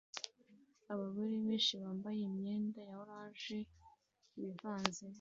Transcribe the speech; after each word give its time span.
Abagore 0.93 1.33
benshi 1.45 1.73
bambaye 1.83 2.21
imyenda 2.29 2.79
ya 2.89 2.95
orange 3.03 3.57
bivanze 4.39 5.03